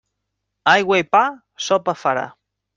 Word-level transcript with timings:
Aigua 0.71 0.99
i 1.03 1.07
pa, 1.17 1.23
sopa 1.69 1.99
farà. 2.07 2.27